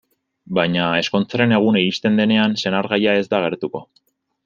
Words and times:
Baina, 0.57 0.85
ezkontzaren 1.01 1.53
eguna 1.59 1.85
iristen 1.85 2.19
denean, 2.23 2.59
senargaia 2.65 3.17
ez 3.23 3.33
da 3.35 3.43
agertuko. 3.45 3.89